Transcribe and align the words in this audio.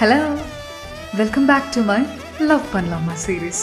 Hello 0.00 0.18
welcome 1.16 1.46
back 1.46 1.66
to 1.74 1.80
my 1.82 1.96
love 2.40 2.66
பண்ணலாமா 2.74 3.14
series 3.24 3.60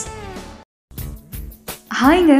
ஹாய்ங்க 1.99 2.33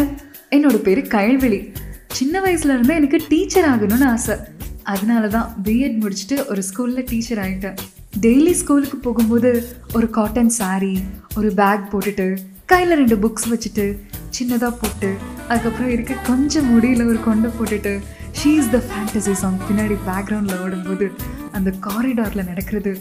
என்னோட 0.51 0.77
பேர் 0.77 1.01
கயல்விழி. 1.07 1.59
சின்ன 2.07 2.41
வயசுல 2.41 2.75
இருந்தே 2.75 2.95
எனக்கு 2.95 3.19
டீச்சர் 3.29 3.67
ஆகணும்னு 3.71 4.05
ஆசை. 4.05 4.35
அதனால 4.83 5.27
தான் 5.27 5.55
பிஎட் 5.63 5.97
முடிச்சுட்டு 6.03 6.37
ஒரு 6.47 6.63
ஸ்கூலில் 6.63 7.07
டீச்சர் 7.09 7.37
ஆகிட்டேன் 7.37 7.77
டெய்லி 8.19 8.53
ஸ்கூலுக்கு 8.53 8.97
போகும்போது 8.97 9.51
ஒரு 9.93 10.09
காட்டன் 10.09 10.53
சாரீ 10.59 10.93
ஒரு 11.35 11.53
பேக் 11.53 11.89
போட்டுட்டு 11.93 12.27
கையில் 12.65 12.95
ரெண்டு 12.95 13.15
புக்ஸ் 13.15 13.49
வச்சுட்டு 13.49 13.87
சின்னதாக 14.29 14.73
போட்டு 14.83 15.11
அதுக்கப்புறம் 15.47 15.89
இருக்க 15.89 16.13
கொஞ்சம் 16.13 16.69
முடியில் 16.73 17.07
ஒரு 17.07 17.19
கொண்டை 17.19 17.51
போட்டுட்டு 17.59 17.93
she 18.41 18.51
is 18.61 18.71
the 18.71 18.81
fantasy 18.87 19.35
song 19.43 19.61
பின்னாடி 19.67 19.97
பேக்ரவுண்டில் 20.09 20.61
ஓடும்போது 20.65 21.07
அந்த 21.51 21.69
காரிடாரில் 21.87 22.49
நடக்கிறது 22.49 22.93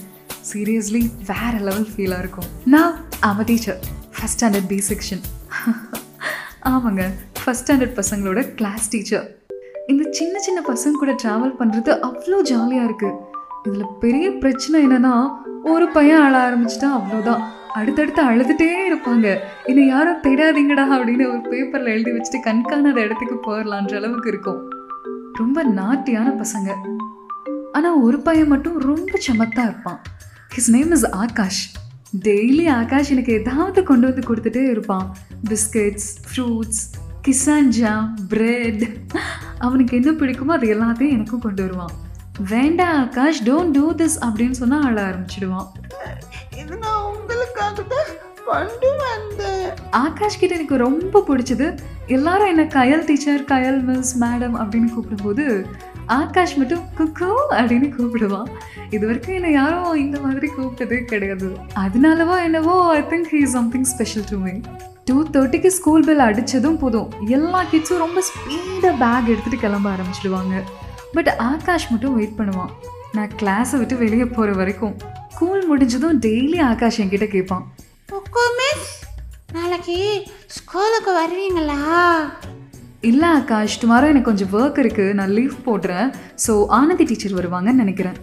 சீரியஸ்லி 0.50 1.02
வேற 1.30 1.52
லெவல் 1.68 1.88
ஃபீலாக 1.92 2.22
இருக்கும். 2.24 2.48
நான் 2.74 2.92
ஆம 3.28 3.44
teacher 3.50 3.80
first 4.16 4.36
standard 4.36 4.68
B 4.72 4.78
section 4.90 5.22
ஆமாங்க. 6.72 7.02
ஃபஸ்ட் 7.40 7.64
ஸ்டாண்டர்ட் 7.64 7.96
பசங்களோட 8.00 8.40
கிளாஸ் 8.58 8.86
டீச்சர் 8.92 9.26
இந்த 9.92 10.04
சின்ன 10.18 10.38
சின்ன 10.46 10.60
பசங்க 10.68 11.00
கூட 11.02 11.12
ட்ராவல் 11.22 11.56
பண்ணுறது 11.58 11.90
அவ்வளோ 12.08 12.38
ஜாலியாக 12.52 12.86
இருக்குது 12.88 13.18
இதில் 13.66 13.92
பெரிய 14.04 14.26
பிரச்சனை 14.42 14.76
என்னன்னா 14.86 15.12
ஒரு 15.74 15.86
பையன் 15.96 16.24
அழ 16.24 16.34
ஆரம்பிச்சிட்டா 16.46 16.88
அவ்வளோதான் 16.98 17.44
அடுத்தடுத்து 17.78 18.22
அழுதுகிட்டே 18.30 18.68
இருப்பாங்க. 18.88 19.26
என்னை 19.70 19.82
யாரும் 19.94 20.20
தேடாதீங்கடா 20.26 20.84
அப்படின்னு 20.96 21.24
ஒரு 21.32 21.40
பேப்பரில் 21.52 21.92
எழுதி 21.94 22.12
வச்சுட்டு 22.14 22.38
கண்காணாத 22.46 22.98
இடத்துக்கு 23.06 23.36
போயிடலான்ற 23.46 23.96
அளவுக்கு 24.00 24.30
இருக்கும். 24.32 24.60
ரொம்ப 25.40 25.64
நாட்டியான 25.80 26.28
பசங்க. 26.42 26.70
ஆனால் 27.78 27.98
ஒரு 28.06 28.18
பையன் 28.26 28.52
மட்டும் 28.52 28.76
ரொம்ப 28.90 29.18
சமத்தாக 29.28 29.68
இருப்பான். 29.70 30.00
His 30.56 30.70
name 30.74 30.92
is 30.96 31.08
Aakash 31.24 31.62
daily 32.26 32.66
Aakash 32.76 33.10
எனக்கு 33.14 33.32
ஏதாவது 33.40 33.80
கொண்டு 33.88 34.04
வந்து 34.08 34.22
கொடுத்துட்டே 34.28 34.62
இருப்பான். 34.74 35.08
Biscuits 35.48 36.06
fruits 36.28 36.80
Kisan 37.26 37.68
jam 37.78 38.06
bread 38.28 38.84
அவனுக்கு 39.58 39.92
என்ன 39.98 40.10
பிடிக்குமோ 40.20 40.54
அது 40.58 40.66
எல்லாத்தையும் 40.74 41.14
எனக்கும் 41.16 41.44
கொண்டு 41.46 41.62
வருவான். 41.62 41.94
வேண்டாம் 42.52 42.96
ஆகாஷ் 43.02 43.42
டோன்ட் 43.48 43.74
டூ 43.78 43.84
திஸ் 44.00 44.16
அப்படின்னு 44.26 44.58
சொன்னால் 44.62 44.86
ஆள 44.88 44.96
ஆரம்பிச்சிடுவான். 45.08 45.68
இது 46.60 46.76
நான் 46.84 47.04
உங்களுக்காக 47.12 47.82
தான் 47.92 48.10
கொண்டு 48.48 48.90
வந்தேன் 49.02 49.68
ஆகாஷ் 50.04 50.38
கிட்ட 50.40 50.52
எனக்கு 50.58 50.76
ரொம்ப 50.86 51.22
பிடிச்சது. 51.28 51.66
எல்லாரும் 52.16 52.50
என்ன 52.52 52.64
Kayal 52.76 53.04
teacher 53.08 53.44
Kayal 53.52 53.80
miss 53.88 54.14
madam 54.22 54.56
அப்படின்னு 54.62 54.88
கூப்பிடும்போது 54.94 55.44
ஆகாஷ் 56.16 56.56
மட்டும் 56.60 56.82
குக்கோ 56.98 57.30
அப்படின்னு 57.58 57.88
கூப்பிடுவான் 57.96 58.50
இது 58.94 59.04
வரைக்கும் 59.06 59.36
என்னை 59.38 59.52
யாரும் 59.60 60.00
இந்த 60.04 60.16
மாதிரி 60.24 60.48
கூப்பிட்டதே 60.56 60.98
கிடையாது. 61.12 61.48
அதனாலவோ 61.84 62.36
என்னவோ 62.48 62.74
I 62.98 63.00
think 63.12 63.30
he 63.32 63.40
something 63.56 63.88
special 63.92 64.26
to 64.30 64.38
me 64.44 64.54
two 65.08 65.16
தேர்ட்டிக்கு 65.34 65.70
ஸ்கூல் 65.78 66.06
பெல் 66.08 66.24
அடித்ததும் 66.28 66.78
போதும். 66.82 67.08
எல்லா 67.36 67.62
கிட்ஸும் 67.72 68.02
ரொம்ப 68.04 68.22
ஸ்பீடாக 68.28 68.92
பேக் 69.02 69.30
எடுத்துகிட்டு 69.32 69.64
கிளம்ப 69.64 69.88
ஆரம்பிச்சிடுவாங்க. 69.94 70.62
பட் 71.16 71.30
ஆகாஷ் 71.50 71.88
மட்டும் 71.92 72.16
வெயிட் 72.18 72.38
பண்ணுவான் 72.38 72.72
நான் 73.16 73.34
கிளாஸை 73.42 73.76
விட்டு 73.82 73.96
வெளியே 74.04 74.26
போகிற 74.36 74.52
வரைக்கும். 74.60 74.94
ஸ்கூல் 75.34 75.62
முடிஞ்சதும் 75.70 76.20
டெய்லி 76.26 76.58
ஆகாஷ் 76.70 77.00
என்கிட்ட 77.02 77.26
கேட்பான். 77.34 77.64
நாளைக்கு 79.86 80.04
ஸ்கூலுக்கு 80.54 81.10
வருவீங்களா 81.18 81.82
இல்லை 83.08 83.28
ஆகாஷ் 83.38 83.76
டுமாரோ 83.82 84.06
எனக்கு 84.12 84.28
கொஞ்சம் 84.28 84.52
ஒர்க் 84.58 84.78
இருக்குது 84.82 85.12
நான் 85.18 85.34
லீவ் 85.38 85.54
போடுறேன். 85.66 86.08
ஸோ 86.44 86.52
ஆனந்தி 86.78 87.04
டீச்சர் 87.10 87.36
வருவாங்கன்னு 87.38 87.82
நினைக்கிறேன். 87.82 88.16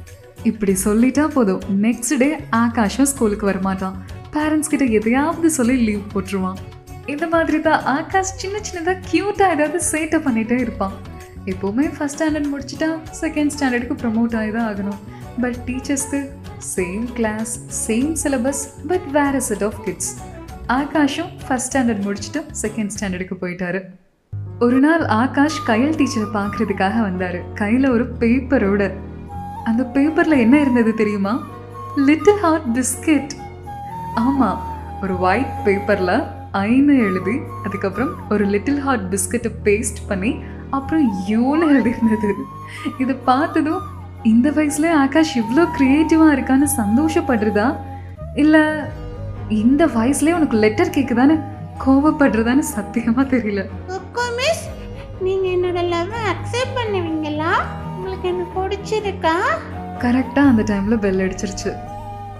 இப்படி 0.49 0.73
சொல்லிட்டா 0.85 1.25
போதும். 1.35 1.61
நெக்ஸ்ட் 1.85 2.15
டே 2.23 2.29
ஆகாஷும் 2.61 3.09
ஸ்கூலுக்கு 3.11 3.45
வரமாட்டான். 3.51 3.95
பேரண்ட்ஸ் 4.35 4.71
கிட்ட 4.73 4.87
எதையாவது 4.99 5.51
சொல்லி 5.57 5.77
லீவ் 5.87 6.03
போட்டுருவான். 6.13 6.59
இந்த 7.13 7.27
மாதிரி 7.35 7.61
தான் 7.69 7.81
ஆகாஷ் 7.95 8.35
சின்ன 8.43 8.59
சின்னதாக 8.67 8.97
க்யூட்டாக 9.11 9.55
ஏதாவது 9.57 9.81
சேட்டை 9.91 10.19
பண்ணிகிட்டே 10.27 10.59
இருப்பான். 10.65 10.97
எப்போவுமே 11.53 11.87
ஃபஸ்ட் 11.95 12.17
ஸ்டாண்டர்ட் 12.17 12.51
முடிச்சுட்டா 12.55 12.91
செகண்ட் 13.21 13.55
ஸ்டாண்டர்டுக்கு 13.55 13.97
ப்ரமோட் 14.03 14.37
ஆகி 14.41 14.53
தான் 14.57 14.69
ஆகணும். 14.73 15.01
But 15.45 15.57
டீச்சர்ஸ்க்கு 15.69 16.21
same 16.75 17.07
class 17.19 17.55
same 17.85 18.13
syllabus 18.25 18.63
but 18.91 19.09
வேற 19.19 19.39
செட் 19.49 19.65
ஆஃப் 19.69 19.81
கிட்ஸ் 19.87 20.13
ஆகாஷும் 20.67 21.31
ஃபஸ்ட் 21.47 21.67
ஸ்டாண்டர்ட் 21.73 22.03
முடிச்சுட்டு 22.05 22.43
செகண்ட் 22.61 22.89
ஸ்டாண்டர்டுக்கு 22.95 23.35
போயிட்டாரு. 23.41 23.81
ஒரு 24.59 24.79
நாள் 24.79 25.05
ஆகாஷ் 25.05 25.63
கையல் 25.65 25.95
டீச்சரை 25.95 26.27
பார்க்கறதுக்காக 26.33 26.95
வந்தாரு. 27.09 27.53
கையில் 27.53 27.89
ஒரு 27.89 28.13
பேப்பரோட 28.19 28.91
அந்த 29.63 29.83
பேப்பரில் 29.83 30.37
என்ன 30.37 30.59
இருந்தது 30.59 30.93
தெரியுமா? 30.93 31.47
லிட்டில் 31.95 32.39
ஹார்ட் 32.39 32.77
பிஸ்கெட் 32.77 33.31
ஆமாம் 34.15 34.61
ஒரு 35.01 35.19
ஒயிட் 35.19 35.63
பேப்பரில் 35.63 36.23
ஐன்னு 36.53 36.97
எழுதி 37.07 37.39
அதுக்கப்புறம் 37.63 38.09
ஒரு 38.29 38.45
லிட்டில் 38.45 38.79
ஹார்ட் 38.79 39.15
பிஸ்கெட்டை 39.15 39.51
பேஸ்ட் 39.63 40.01
பண்ணி 40.07 40.35
அப்புறம் 40.69 41.13
யூன்னு 41.27 41.65
எழுதியிருந்தது. 41.73 42.33
இதை 42.99 43.15
பார்த்ததும் 43.25 43.81
இந்த 44.23 44.49
வயசுல 44.49 44.91
ஆகாஷ் 44.91 45.39
இவ்வளோ 45.39 45.67
க்ரியேட்டிவாக 45.79 46.35
இருக்கான்னு 46.35 46.67
சந்தோஷப்படுறதா? 46.77 47.75
இல்லை 48.35 48.61
இந்த 49.49 49.85
வயசுலேயே 49.85 50.33
உனக்கு 50.33 50.57
லெட்டர் 50.57 50.89
கேட்குதான்னு 50.89 51.41
கோவப்படுறதான்னு 51.85 52.59
சத்தியமாக 52.59 53.37
தெரியல. 53.37 53.65
மிஸ் 54.37 54.69
நீங்க 55.21 55.47
என்னோட 55.47 55.87
லவ் 55.87 56.07
அக்செப்ட் 56.07 56.75
பண்ணுவீங்களா? 56.75 57.51
உங்களுக்கு 57.95 58.27
என்ன 58.27 58.43
பிடிச்சிருக்கா? 58.55 59.35
கரெக்டாக 59.99 60.51
அந்த 60.51 60.63
டைமில் 60.63 60.99
பெல் 60.99 61.19
அடிச்சிருச்சு. 61.19 61.73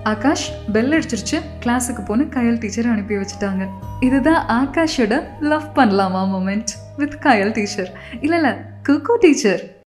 ஆகாஷ் 0.04 0.54
பெல் 0.74 0.92
அடிச்சிருச்சு. 0.92 1.42
கிளாஸுக்கு 1.66 2.06
போன 2.06 2.24
கயல் 2.24 2.60
டீச்சர் 2.60 2.88
அனுப்பி 2.88 3.16
வச்சுட்டாங்க. 3.16 3.68
இதுதான் 4.00 4.68
ஆகாஷோட 4.68 5.24
லவ் 5.40 5.70
பண்ணலாமா 5.76 6.24
மூமெண்ட் 6.34 6.74
வித் 6.98 7.18
கயல் 7.22 7.52
டீச்சர் 7.52 7.92
இல்லை 8.22 8.38
இல்லை 8.38 8.52
குக்கு 8.90 9.16
டீச்சர் 9.20 9.82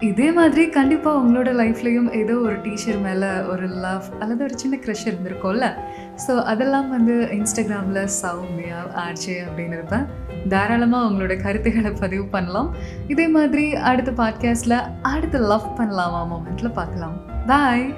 இதே 0.00 0.32
மாதிரி 0.32 0.68
கண்டிப்பாக 0.68 1.18
உங்களோட 1.18 1.50
லைஃப்லேயும் 1.58 2.12
ஏதோ 2.12 2.34
ஒரு 2.34 2.60
டீச்சர் 2.60 2.96
மேலே 2.96 3.26
ஒரு 3.26 3.66
லவ் 3.66 4.02
அல்லது 4.20 4.44
ஒரு 4.44 4.58
சின்ன 4.58 4.76
க்ரஷ் 4.76 5.04
இருந்திருக்கும்ல? 5.04 5.74
ஸோ 6.26 6.42
அதெல்லாம் 6.42 6.90
வந்து 6.90 7.14
இன்ஸ்டாகிராமில் 7.32 8.08
சௌமியா 8.22 8.80
ஆர்ஜே 9.04 9.36
அப்படின்னு 9.44 9.76
இருப்பேன் 9.78 10.06
தாராளமாக 10.48 11.08
உங்களோட 11.08 11.42
கருத்துக்களை 11.42 11.90
பதிவு 11.90 12.24
பண்ணலாம். 12.26 12.74
இதே 13.08 13.28
மாதிரி 13.28 13.74
அடுத்த 13.74 14.10
பாட்காஸ்ட்டில் 14.10 14.78
அடுத்த 15.02 15.38
லவ் 15.38 15.68
பண்ணலாமா 15.78 16.22
மொமெண்ட்டில் 16.32 16.72
பார்க்கலாம். 16.72 17.16
பாய் 17.46 17.96